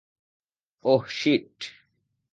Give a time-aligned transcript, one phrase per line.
[0.85, 1.57] ওহ, sheet.